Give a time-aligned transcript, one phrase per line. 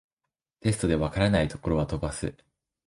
[0.61, 2.33] テストで解らないところは飛ばす